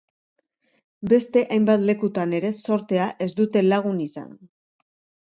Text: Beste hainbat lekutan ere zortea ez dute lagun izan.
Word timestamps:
Beste 1.11 1.43
hainbat 1.55 1.83
lekutan 1.89 2.33
ere 2.37 2.51
zortea 2.63 3.05
ez 3.27 3.29
dute 3.41 3.63
lagun 3.67 4.01
izan. 4.07 4.33